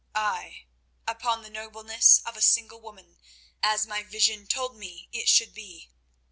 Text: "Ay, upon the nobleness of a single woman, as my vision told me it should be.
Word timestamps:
"Ay, 0.15 0.65
upon 1.07 1.43
the 1.43 1.49
nobleness 1.51 2.23
of 2.25 2.35
a 2.35 2.41
single 2.41 2.81
woman, 2.81 3.19
as 3.61 3.85
my 3.85 4.01
vision 4.01 4.47
told 4.47 4.75
me 4.75 5.07
it 5.13 5.29
should 5.29 5.53
be. 5.53 5.91